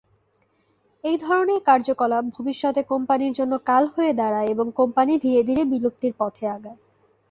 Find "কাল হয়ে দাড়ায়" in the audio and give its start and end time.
3.65-4.51